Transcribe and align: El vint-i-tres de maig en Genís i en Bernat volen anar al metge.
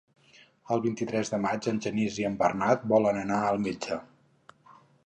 El 0.75 0.81
vint-i-tres 0.85 1.31
de 1.35 1.39
maig 1.43 1.67
en 1.73 1.83
Genís 1.87 2.19
i 2.23 2.27
en 2.31 2.41
Bernat 2.43 2.89
volen 2.95 3.21
anar 3.27 3.45
al 3.53 3.63
metge. 3.69 4.01